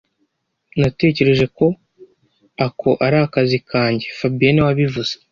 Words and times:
Natekereje 0.81 1.45
ko 1.57 1.65
ako 2.65 2.89
ari 3.05 3.17
akazi 3.25 3.57
kanjye 3.69 4.07
fabien 4.19 4.51
niwe 4.53 4.65
wabivuze 4.69 5.13